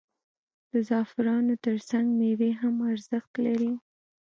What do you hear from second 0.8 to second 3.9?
زعفرانو ترڅنګ میوې هم ارزښت لري.